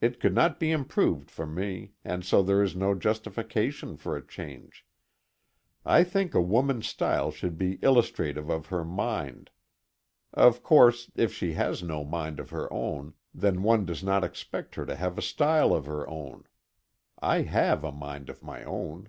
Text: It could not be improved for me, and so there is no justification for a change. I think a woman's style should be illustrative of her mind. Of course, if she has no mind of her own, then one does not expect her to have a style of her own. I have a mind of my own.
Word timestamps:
It 0.00 0.20
could 0.20 0.32
not 0.32 0.60
be 0.60 0.70
improved 0.70 1.28
for 1.28 1.44
me, 1.44 1.90
and 2.04 2.24
so 2.24 2.40
there 2.40 2.62
is 2.62 2.76
no 2.76 2.94
justification 2.94 3.96
for 3.96 4.16
a 4.16 4.24
change. 4.24 4.86
I 5.84 6.04
think 6.04 6.34
a 6.34 6.40
woman's 6.40 6.86
style 6.86 7.32
should 7.32 7.58
be 7.58 7.80
illustrative 7.82 8.48
of 8.48 8.66
her 8.66 8.84
mind. 8.84 9.50
Of 10.32 10.62
course, 10.62 11.10
if 11.16 11.34
she 11.34 11.54
has 11.54 11.82
no 11.82 12.04
mind 12.04 12.38
of 12.38 12.50
her 12.50 12.72
own, 12.72 13.14
then 13.34 13.64
one 13.64 13.84
does 13.84 14.04
not 14.04 14.22
expect 14.22 14.76
her 14.76 14.86
to 14.86 14.94
have 14.94 15.18
a 15.18 15.20
style 15.20 15.74
of 15.74 15.86
her 15.86 16.08
own. 16.08 16.44
I 17.18 17.42
have 17.42 17.82
a 17.82 17.90
mind 17.90 18.28
of 18.30 18.44
my 18.44 18.62
own. 18.62 19.08